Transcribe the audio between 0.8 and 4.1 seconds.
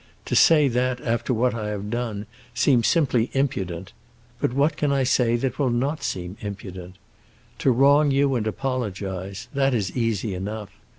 after what I have done, seems simply impudent;